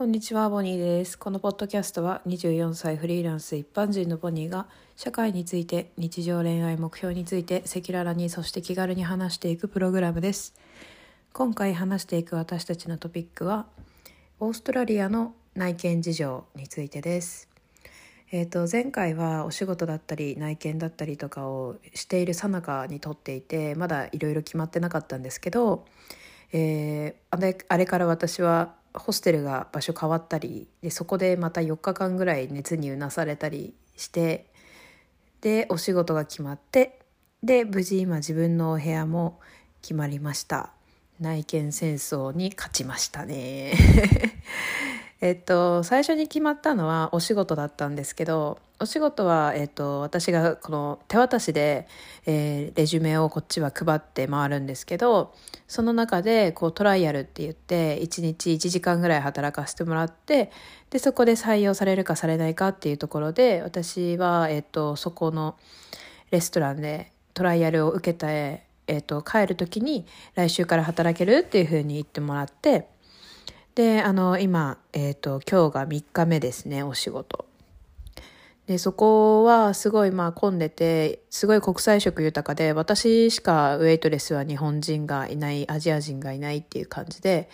[0.00, 1.18] こんにちは、ボニーです。
[1.18, 10.54] このポッドキャストは24歳フリーランス一般人のボニーが社会について、日常恋愛目標について赤裸々にそして気軽に話していくプログラムです。
[11.34, 13.66] 今回話していく私たちのトピックは、
[14.38, 17.50] オーストラリアの内見事情についてです。
[18.32, 25.84] えー、と前回はお仕事だったり内見だったりとかをしているさなかに撮っていてまだいろいろ決まってなかったんですけど、
[26.54, 34.46] えーあれあれから私はホステルが場所変わったりでそこでまた4日間ぐらい熱にうなされたりして
[35.40, 36.98] でお仕事が決まって
[37.42, 39.40] で無事今自分のお部屋も
[39.80, 40.72] 決まりました。
[41.20, 43.72] 内見戦争に勝ちましたね。
[45.20, 51.86] えっと最初に決まったのはお仕事だったんですけどお仕事は、えっと、私がこの手渡しで、
[52.24, 55.34] えーレジュメをこっちは配って回るんですけど
[55.68, 60.50] その中でこうトライアルって言って1日1時間ぐらい働かせてもらって
[60.88, 65.56] でそこで採用されるかされないかっていうところで私は、えっと、そこの
[66.30, 72.88] レストランでトライアルを受けた、えっと、帰る時に来週から働けるっていうふうに言ってもらって
[73.74, 77.46] であの今、えっと今日が3日目ですねお仕事。
[78.66, 87.48] でそこはすごいまあ混んでてすごい国際色豊かで私しかウェイトレスは日本人がいないアジア人がいないっていう感じで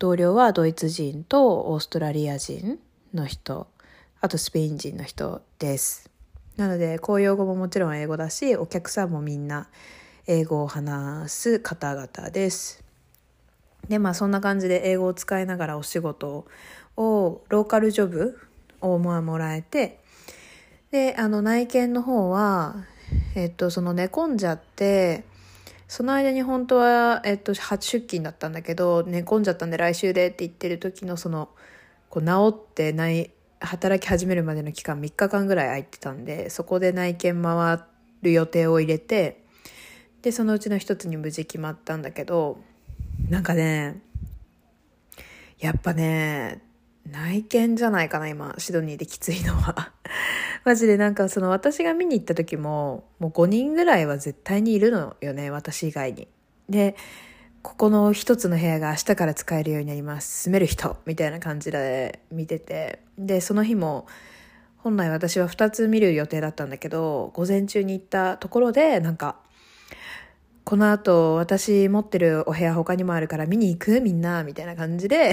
[0.00, 2.80] 同僚はドイツ人とオーストラリア人
[3.14, 3.68] の人
[4.20, 6.10] あとスペイン人の人です
[6.56, 9.68] なので公用語ももちろん英語だしお客さんもみんな
[10.26, 12.85] 英語を話す方々です
[13.88, 16.46] でまあそんな感じで英語を使いながらお仕事
[16.96, 18.38] をローカルジョブ
[18.80, 20.00] をまあもらえて
[20.90, 22.76] であの内見の方は、
[23.34, 25.24] えっと、その寝込んじゃって
[25.88, 31.48] その間に本当は、えっと、初出勤だったんだけど寝込んじゃったんで来週でって言ってる時のその
[32.08, 37.80] こう治ってない働き始めるまでの期間3日間ぐらい空いてたんでそこで内見回
[38.22, 39.44] る予定を入れて
[40.22, 42.58] でそのうちの一つに無事決まったんだけど
[43.28, 44.00] なんかね
[45.58, 46.60] やっぱね
[47.10, 49.92] 内見じゃないかな今シドニーできついのは。
[50.64, 56.28] マジでなんかその私が見に行った時ももう5人ぐらいは絶対にいるのよね私以外に。
[56.68, 56.96] で
[57.62, 60.44] ここの一つの部屋が明日から使えるようになります。
[60.44, 63.00] 住める人みたいな感じで見てて。
[63.18, 64.06] でその日も
[64.78, 69.36] 本来私は2つ見る予定だったんだけど午前中に行ったところでなんか
[70.66, 74.00] この後私持ってるお部屋他にもあるから見に行く？
[74.00, 75.32] みんなみたいな感じで。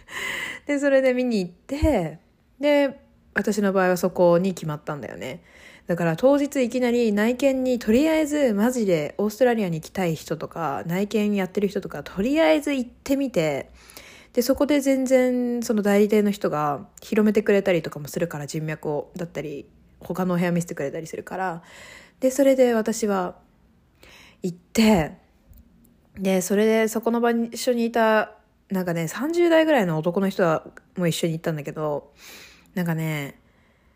[0.64, 2.18] でそれで見に行って
[2.58, 2.98] で
[3.34, 5.42] 私の場合はそこに決まったんだよね。
[5.86, 13.68] だから当日いきなり内見にとりあえずマジでオーストラリアに行きたい人とか内見やってる人とかとりあえず行ってみて
[14.32, 19.66] でそこで全然その代理店の人が広めてくれたりとかもするから人脈をだったり
[20.00, 21.62] 他のお部屋見せてくれたりするから。
[22.20, 23.34] でそれで私は
[24.42, 25.18] 行って
[26.18, 28.32] でそれでそこの場に一緒にいた
[28.70, 30.66] なんかね30代ぐらいの男の人は
[30.96, 32.12] も一緒に行ったんだけど
[32.74, 33.38] なんかね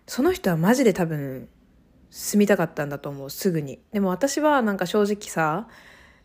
[0.06, 1.48] その人はマジで多分
[2.10, 3.80] 住みたかったんだと思うすぐに。
[3.92, 5.66] でも私はなんか正直さ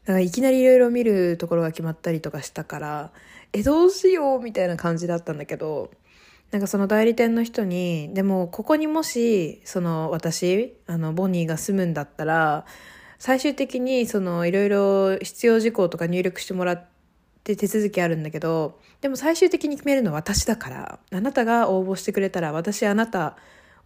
[0.05, 3.11] なんかいきなりいろいろ見るところが決まったりとかしたから
[3.53, 5.91] えどうしようみたいな感じだったんだけど
[6.51, 12.65] なんかその代理店の人にでもここにもしその私あのボニーが住むんだったら
[13.21, 16.87] 最終的にそのいろいろ必要事項とか入力してもらっ
[17.43, 23.37] て手続きあるんだけどでも最終的に決めるのは私だからあなたが応募してくれたら私あなた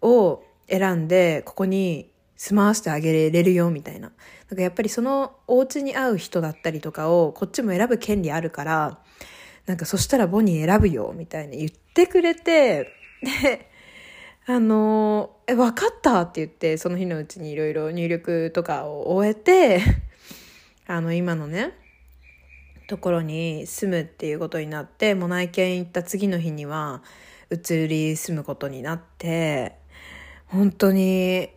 [0.02, 4.14] を選んでここに住まわせてあげれるよみたいな。
[4.50, 9.00] なんかやっぱりそのお家に合う人だったりとかをこっちも選ぶ権利あるから
[9.66, 12.88] なんかそしたらボニー選ぶよみたいな言ってくれて
[13.44, 13.70] で
[14.48, 16.22] あのえ分かった？
[16.22, 19.82] って言ってその日のうちにいろいろ入力とかを終えて
[20.86, 21.72] あの今のね
[22.88, 27.02] ところに住むっていうことになってもう内見行った次の日には
[27.50, 29.74] 移り住むことになって
[30.46, 31.50] 本当に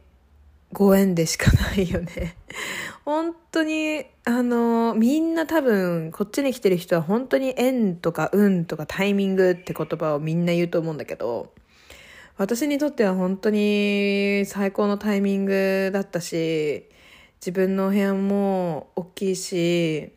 [0.72, 2.36] ご縁でしかないよね。
[3.04, 11.52] 本当にあのみんな多分こっちに来てる人は本当に縁とか運とかタイミングって言葉をみんな言うと思うんだけど
[12.38, 16.88] 私にとっては本当に最高のタイミングだったし
[17.40, 20.12] 自分の部屋も大きいし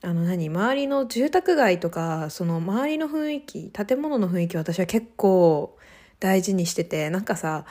[0.00, 5.76] あの何周りの住宅街とかその周りの雰囲気建物の雰囲気私は結構
[6.20, 7.64] 大事にしててなんかさ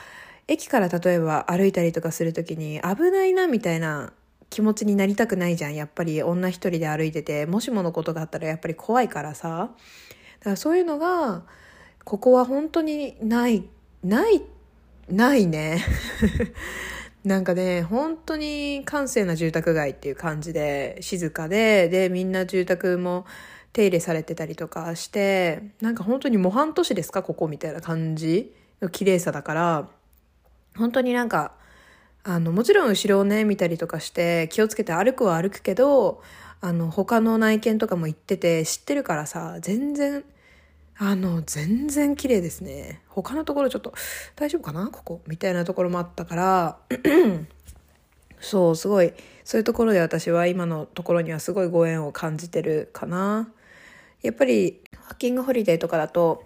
[0.48, 4.12] 駅から例えば歩いたりとかする時に危ないなみたいな
[4.50, 9.70] 気持ちになりたくないじゃんやっぱり女一人で歩いててもしものことがあったらやっぱり怖いからさ。
[10.40, 11.42] だからそういうのが
[12.04, 13.68] ここは本当にない
[14.04, 14.42] ない
[15.08, 15.84] ないね。
[17.24, 23.26] なんかね本当に閑静な住宅街っていう感じで静かででみんな住宅も
[23.72, 29.88] 手入れされてたりとかしてなんか本当に模範都市ですかここみたいな感じの綺麗さだから
[30.76, 31.52] 本当になんか
[32.22, 36.22] あのもちろん後ろをね見たりとかして気をつけて歩くは歩くけど
[36.60, 40.24] あの他の内見とかも行ってて知ってるからさ全然
[41.00, 43.02] あの全然綺麗ですね。
[43.08, 43.94] 他のところちょっと
[44.34, 44.88] 大丈夫かな？
[44.88, 45.22] ここ？
[45.28, 46.78] みたいなところもあったから。
[48.40, 49.12] そうすごい
[49.44, 53.48] そういうところで私は今のところにはすごいご縁を感じてるかな。
[54.22, 56.44] やっぱりワーキングホリデーとかだと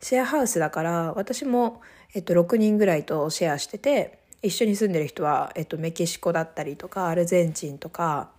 [0.00, 1.82] シェアハウスだから私も、
[2.14, 8.30] えっと、6人ぐらいとシェアしてて一緒に住んでる人は、えっと、メキシコだったりとかアルゼンチンとか、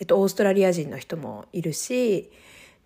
[0.00, 2.32] えっと、オーストラリア人の人もいるし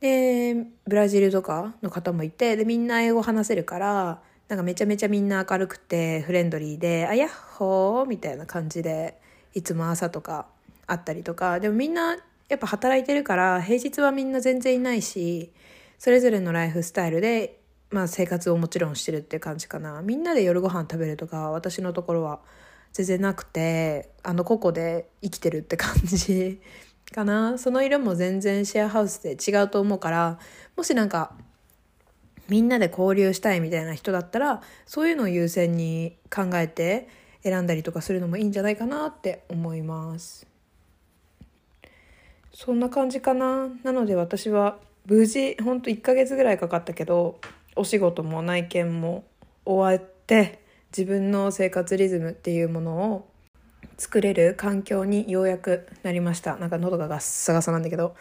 [0.01, 9.21] でブラジルとかの方もいてでみんな英語話せるからなんかめちゃめちゃみんな明るくてフレンドリーで「あやっほー」みたいな感じで
[9.55, 10.47] いつも朝とか
[10.87, 11.61] あったりとか。
[11.61, 12.17] でもみんな
[12.49, 15.53] やっぱ働いてるから平日はみんな全然いないし
[15.99, 17.61] それぞれのライフスタイルで、
[17.91, 20.03] まあ、生活をもちろんしてるっていう感じかな。
[20.03, 22.41] みんなで夜ご飯食べるとか私のところは
[22.93, 26.61] 全然なくてあの個々で生きてるって感じ。
[27.13, 27.59] かな。
[27.59, 30.39] その色も全然シェアハウスで違うと思うから
[30.77, 31.33] もしなんか
[32.49, 37.09] みんなで交流したいみたいな人だったらそういうのを優先に考えて
[37.43, 40.47] 選んだりとかするのもいいんじゃないかなって思います。
[42.53, 43.69] そんな感じかな。
[43.85, 47.41] なので私は無事ほんと1ヶ月ぐらいかかったけど
[47.77, 49.25] お仕事も内見も
[49.65, 50.61] 終わって
[50.91, 53.29] 自分の生活リズムっていうものを
[54.01, 56.57] 作れる環境にようやくなりました。
[56.57, 58.17] なんか喉がガッサガサなんだけど。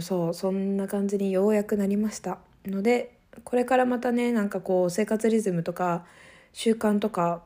[0.00, 2.38] そうそんな感じにようやくなりました。
[2.64, 6.04] のでこれからまたねなんかこう生活リズムとか
[6.52, 7.42] 習慣とか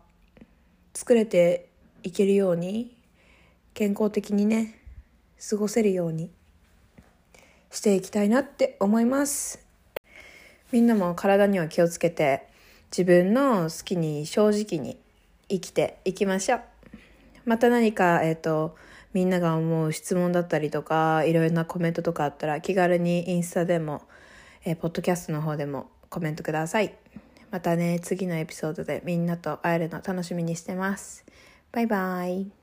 [0.93, 1.70] 作れて
[2.02, 2.94] いけるように
[3.73, 4.79] 健康的にね
[5.49, 6.31] 過ごせるように
[7.70, 9.58] していきたいなって思います。
[10.70, 12.46] みんなも体には気をつけて
[12.90, 14.99] 自分の好きに正直に
[15.49, 16.72] 生きていきましょう。
[17.44, 18.77] また何かえっ、ー、と
[19.12, 24.03] みんなが思う質問だったりとかいろいろなコメントとかあったら気軽にインスタでも、
[24.65, 26.94] えー、ポッドキャストの方でもコメントください。
[27.50, 31.25] またね次のエピソードでみんなと会えるの楽しみにしてます。
[31.71, 32.62] バイバイ。